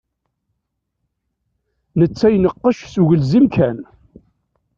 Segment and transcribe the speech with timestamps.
[1.99, 3.77] Netta ineqqec s ugelzim kan.